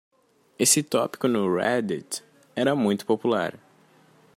[0.57, 2.23] Esse tópico no Reddit
[2.55, 3.53] era muito popular.